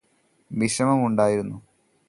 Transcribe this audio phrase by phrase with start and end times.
[0.51, 1.57] വിഷമമുണ്ടായിരുന്നു